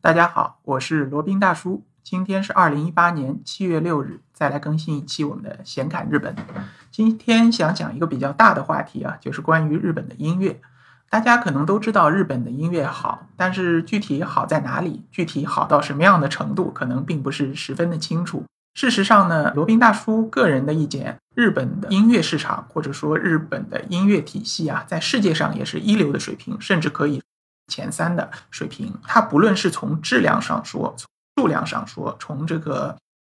[0.00, 1.84] 大家好，我是罗宾大叔。
[2.04, 6.36] 今天是二零一八年七月六日，再来更新一期我们的闲侃日本。
[6.92, 10.60] 今天想讲一个比较大的话题啊，就是关于日本的音乐。
[11.10, 18.44] 大家可能都知道日本的音乐好，但是具体好在哪里，具体好到什么样的程度，可能并不是十分的清楚。
[18.74, 27.20] 事实上呢，罗宾大叔个人的意见，日本的音乐市场或者说日本的音乐体系啊，在世界上也是一流的水平，甚至可以
[27.68, 28.92] 前三的水平。
[29.06, 31.06] 它不论是从质量上说，从
[31.36, 32.96] 数量上说，从这个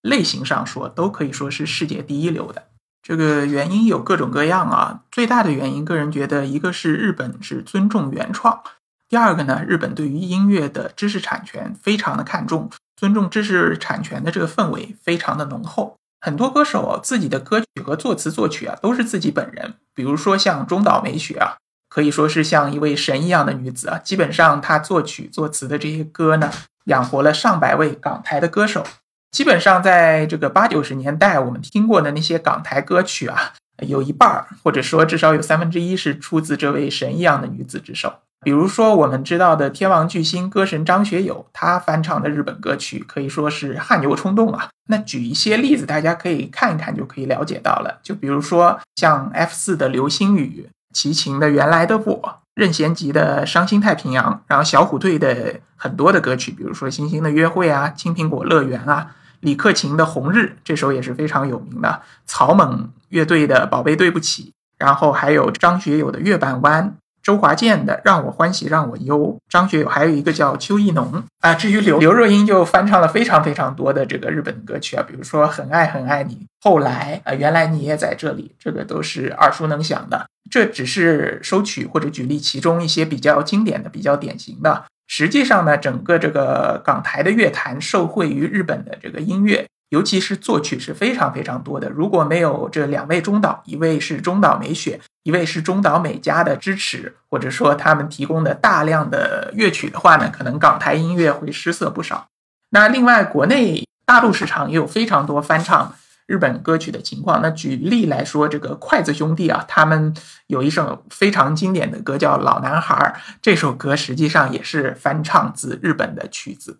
[0.00, 2.68] 类型上说，都可以说是世界第一流的。
[3.02, 5.02] 这个原因有各种各样啊。
[5.10, 8.62] 最大的原因，个人觉得，一个是日本是尊重原创，
[9.08, 15.96] 第二个呢，日本对于音乐的知识产权非常的看重，尊重知识产权的这个氛围非常的浓厚。
[16.20, 19.74] 很多歌手自己的歌曲和作词作曲啊，都是自己本人。
[19.92, 21.58] 比如说像中岛美雪啊，
[21.92, 23.98] 可以说是像一位神一样的女子啊。
[23.98, 26.50] 基本上她作曲作词的这些歌呢。
[26.86, 28.84] 养活了上百位港台的歌手，
[29.30, 33.52] 基本上在这个八九十年代，我们听过的那些港台歌曲啊，
[33.86, 38.12] 有一半儿，或者说至少有三分之一是出自这位神一样的女子之手。
[38.44, 44.68] 比如说我们知道的天王巨星歌神张学友，他翻唱的日本歌曲可以说是汗牛充栋啊。
[44.88, 48.00] 那举一些例子，大家可以看一看就可以了解到了。
[48.02, 52.38] 就比如说像 F 四的流星雨，齐秦的原来的我。
[52.54, 64.42] 任贤齐的《伤心太平洋》，然后小虎队的很多的歌曲，比如说《星星的约会》啊，《青苹果乐园》啊，李克勤的《红日》这首也是非常有名的，草蜢乐队的《宝贝对不起》，
[64.76, 66.90] 然后还有张学友的《月半弯》。
[67.22, 71.54] 周华健的《让我欢喜让我忧》，张学友还有一个叫邱意浓啊。
[71.54, 80.26] 至于刘刘若英，就翻唱了非常非常多的这个日本歌曲啊，比如说《很爱很爱你》，后来啊，原来你也在这里，这个都是耳熟能详的。
[80.50, 84.84] 这只是收取或者举例其中一些比较经典的、比较典型的。
[85.06, 89.66] 实际上呢，整个这个港台的乐坛受惠于日本的这个音乐。
[89.92, 91.90] 尤其是作曲是非常非常多的。
[91.90, 102.26] 如果没有这两位中岛，一位是中岛美雪，一位是中岛美嘉的支持，或者说他们提供的大量的乐曲的话呢，可能港台音乐会失色不少。
[102.70, 105.94] 那另外，国内大陆市场也有非常多翻唱
[106.24, 107.42] 日本歌曲的情况。
[107.42, 110.14] 那举例来说，这个筷子兄弟啊，他们
[110.46, 112.96] 有一首非常经典的歌叫《老男孩》，
[113.42, 116.78] 这首歌实际上也是翻唱自日本的曲子。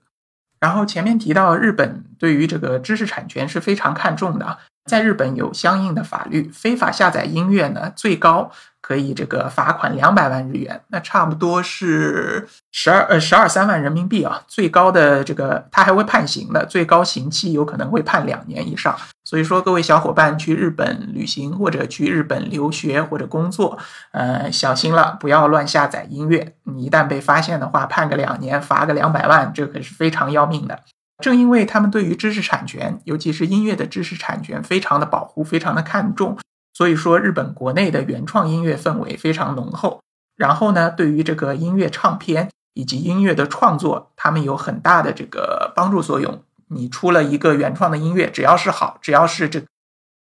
[0.62, 8.50] 然后前面提到，日本对于这个知识产权是非常看重的，在日本有相应的法律，非法下载音乐呢，最高。
[8.82, 14.42] 可以这个罚款两百万日元，那差不多是十二呃十二三万人民币啊。
[14.48, 18.98] 最高的这个他还会判刑的，最高刑期有可能会判两年以上。
[19.22, 23.78] 所以说，各位小伙伴去日本旅行或者去日本留学或者工作，
[24.10, 26.54] 呃，小心了，不要乱下载音乐。
[26.64, 30.80] 你一旦被发现的话，判个两年，罚个两百万，这可是非常要命的。
[31.22, 36.36] 正因为他们对于知识产权，尤其是音乐的知识产权，非常的保护，非常的看重。
[36.74, 40.02] 所以说，日本国内的原创音乐氛围非常浓厚。
[40.36, 46.42] 然后呢，对于这个音乐唱片以及音乐的创作，他们有很大的这个帮助作用。
[46.68, 49.62] 你出了一个原创的音乐，只要是好，只要是这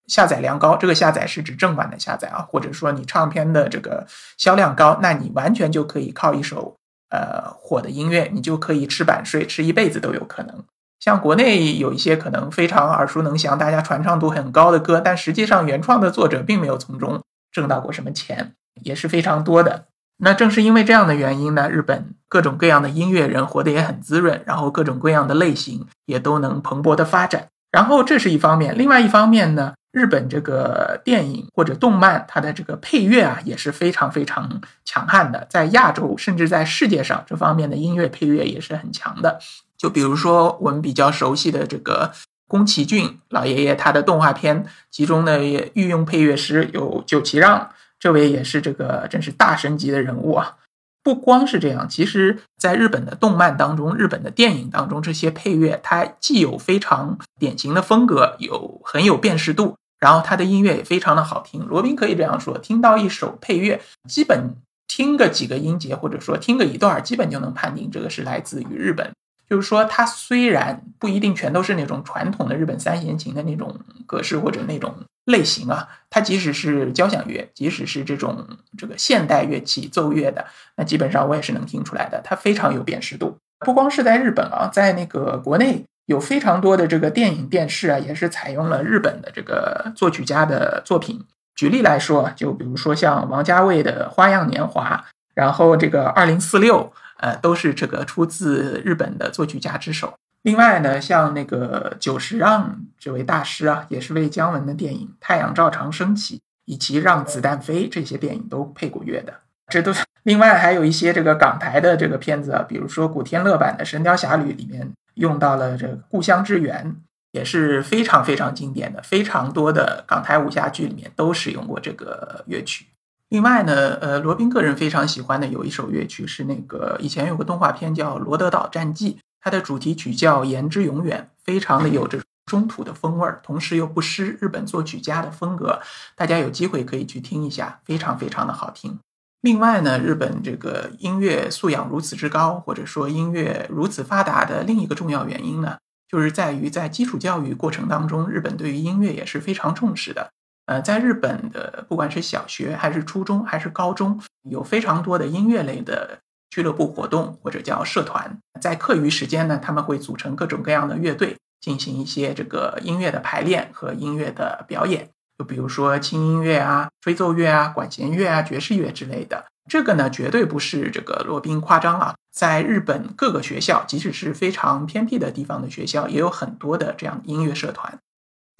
[0.06, 4.06] 下载量高，这个下载是指正版的下载啊，或者说你唱片的这个
[4.38, 6.76] 销量高，那你完全就可以靠一首
[7.10, 10.64] 呃火的音乐，你就可以吃版税，吃一辈子都有可能。
[11.06, 17.22] 像国内有一些可能非常耳熟能详、大家传唱度很高的歌，但实际上原创的作者并没有从中
[17.52, 19.84] 挣到过什么钱，也是非常多的。
[20.16, 27.46] 那正是因为这样的原因呢，日本各种各样的音乐人活得也很滋润，然后各种各样的类型也都能蓬勃的发展。
[27.70, 39.40] 然后这是一方面，另外一方面呢，日本这个电影或者动漫它的这个配乐啊也是非常非常强悍的，在亚洲甚至在世界上这方面的音乐配乐也是很强的。
[39.78, 42.12] 就比如说我们比较熟悉的这个
[42.46, 45.42] 宫崎骏老爷爷，他的动画片其中的
[45.72, 50.56] 御用配乐师有久崎让，这位也是这个真是大神级的人物啊！
[51.02, 61.66] 不光是这样，其实在日本的动漫当中、日本的电影当中，这些配乐它既有非常典型的风格，有很有辨识度，然后它的音乐也非常的好听。
[61.66, 64.54] 罗宾可以这样说：听到一首配乐，基本
[64.86, 69.10] 听个几个音节，或者说听个一段，基本就能判定这个是来自于日本。
[69.48, 74.92] 就是说，它虽然不一定全都是那种传统的日本三弦琴的那种格式或者那种
[75.26, 78.44] 类型啊，它即使是交响乐，即使是这种
[78.76, 80.44] 这个现代乐器奏乐的，
[80.76, 83.38] 那基本上我也是能听出来的，它非常有辨识度。
[83.60, 91.24] 不光是在日本啊，在那个国内有非常多的这个电影电视啊，也是采用了日本的这个作曲家的作品。
[91.54, 95.04] 举例来说，就比如说像王家卫的《花样年华》，
[95.34, 96.80] 然后这个《二零四六》。
[97.18, 100.12] 呃，都是这个出自日本的作曲家之手。
[100.42, 106.36] 另外呢，像那个久石让这位大师啊，也是为姜文的电影《太阳照常升起》
[106.66, 109.32] 以及《让子弹飞》这些电影都配过乐的。
[109.68, 116.90] 这都是另外还有一些这个港台的这个片子啊，比如说古天乐版的《神雕侠侣》里面用到了这个《故乡之源》，
[117.32, 119.02] 也是非常非常经典的。
[119.02, 122.86] 非常多的港台武侠剧里面都使用过这个乐曲。
[123.28, 129.14] 另外呢，呃，罗宾个人非常喜欢的有一首乐曲是那个以前有个动画片叫《罗德岛战记》。
[129.40, 135.80] 它的主题曲叫《言之永远》，非常的有着中土的风味儿，同时又不失日本作曲家的风格。
[136.16, 138.98] 大家有机会可以去听一下，非常非常的好听。
[139.46, 145.78] 另外呢，日本这个音乐素养如此之高，或者说音乐如此发达的另一个重要原因呢，
[146.08, 150.30] 就是在于在基础教育过程当中，日本对于音乐也是非常重视的。
[150.66, 154.20] 呃，在日本的不管是小学还是初中还是高中，
[154.50, 156.18] 有非常多的音乐类的。
[156.50, 165.10] 俱乐部活动或者叫社团，在课余时间呢，他们会组成各种各样的乐队，进行一些这个音乐的排练和音乐的表演。
[165.38, 169.44] 就比如说轻音乐啊、吹奏乐啊、管弦乐啊、爵士乐之类的。
[169.68, 172.14] 这个呢，绝对不是这个罗宾夸张啊。
[172.32, 177.98] 在日本各个学校，即使是非常偏僻的地方的学校，也有很多的这样音乐社团。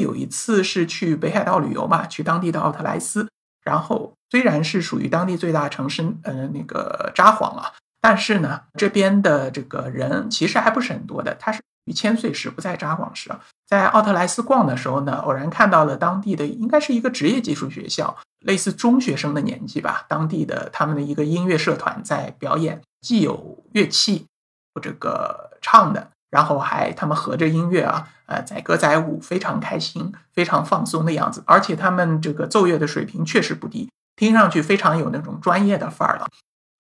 [0.03, 3.29] 有一次是去北海道旅游嘛，去当地的奥特莱斯，
[3.63, 7.73] 然后虽然是属于当地最大城市，呃，那个札幌啊。
[8.01, 11.35] 但是呢，这边的这个人其实还不是很多的。
[11.39, 13.31] 他是于千岁时，不在札幌市。
[13.67, 20.05] 在奥特莱斯逛的时候呢，偶然看到了当地的应该是一个职业技术学校，类似中学生的年纪吧。
[20.09, 24.27] 当地的他们的一个音乐社团在表演，既有乐器，
[24.81, 31.43] 这个唱的，然后还他们合着音乐啊，呃，载歌载舞，非常开心，非常放松的样子。
[31.47, 36.29] 而且他们这个奏乐的水平确实不低，听上去非常有那种专业的范儿了。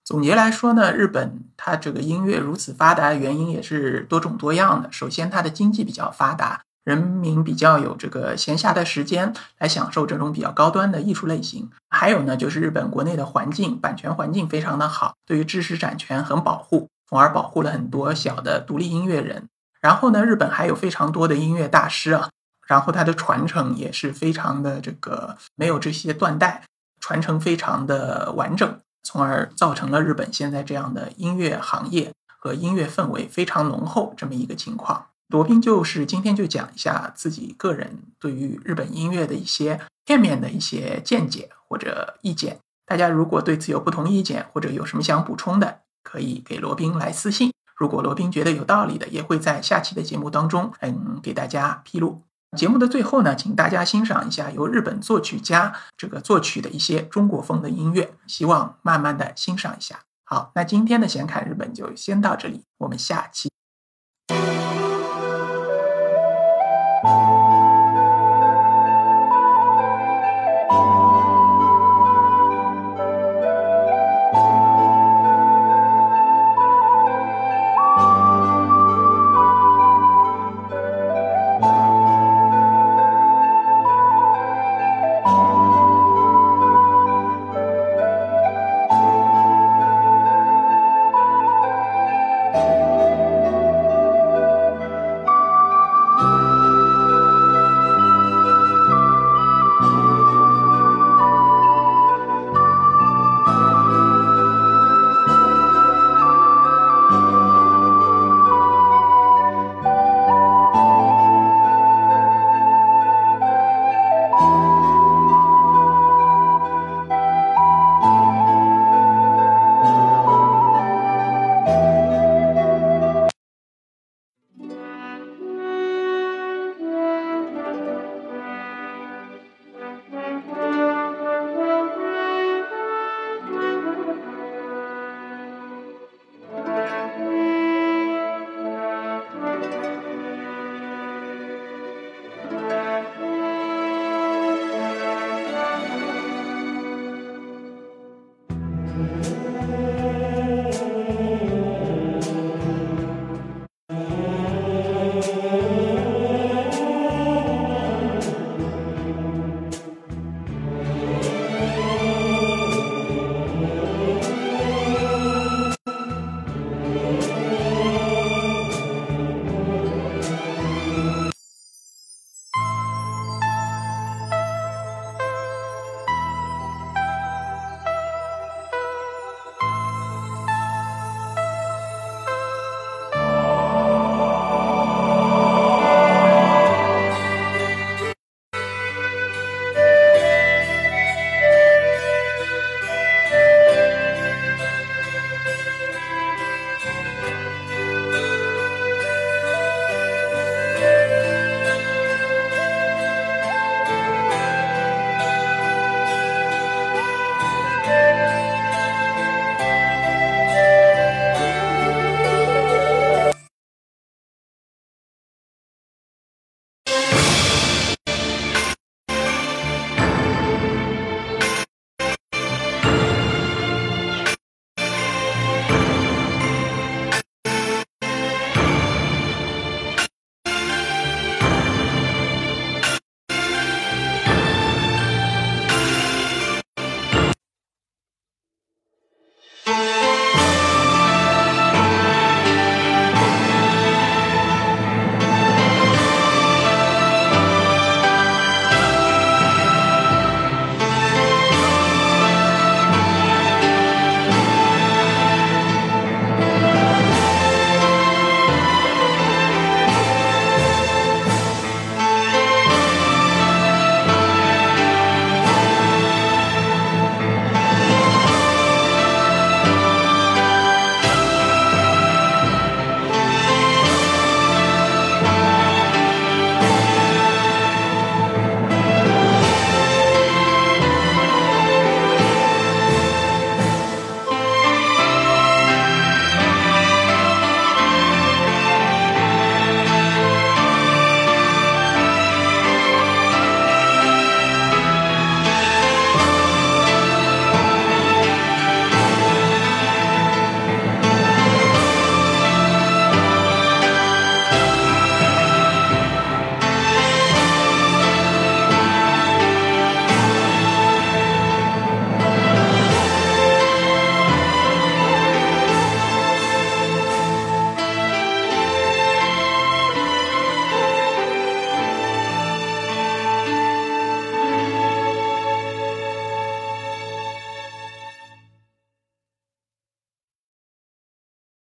[0.07, 4.89] 总结来说呢，日本它这个音乐如此发达，原因也是多种多样的。
[4.93, 11.69] 首先，它的经济比较发达，人民比较有这个闲暇的时间来享受这种比较高端的艺术类型。
[11.91, 19.49] 还有呢，就是日本国内的环境，版权环境非常的好，对于知识产权很保护，从而保护了很多小的独立音乐人。
[19.81, 22.31] 然后呢，日本还有非常多的音乐大师啊，
[22.69, 26.63] 然后它的传承也是非常的这个没有这些断代，
[27.01, 28.79] 传承非常的完整。
[29.07, 35.07] 从而造成了日本现在这样的音乐行业和音乐氛围非常浓厚这么一个情况。
[35.29, 42.59] 罗宾就是今天就讲一下自己个人对于日本音乐的一些片面的一些见解或者意见。
[42.85, 47.53] 大家如果对此有不同意见或者有什么想补充的，可以给罗宾来私信。
[47.77, 52.23] 如果罗宾觉得有道理的，也会在下期的节目当中嗯给大家披露。
[52.57, 60.01] 节目的最后呢，请大家欣赏一下由日本作曲家这个作曲的一些中国风的音乐，希望慢慢的欣赏一下。
[60.25, 63.51] 好，那今天的闲侃日本就先到这里，我们下期。